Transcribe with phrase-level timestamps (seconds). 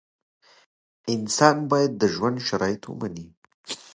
[1.13, 3.27] انسان باید د ژوند شرایط ومني.